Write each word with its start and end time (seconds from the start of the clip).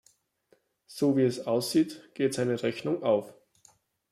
So 0.87 1.15
wie 1.15 1.25
es 1.25 1.45
aussieht, 1.45 2.09
geht 2.15 2.33
seine 2.33 2.63
Rechnung 2.63 3.03
auf. 3.03 3.35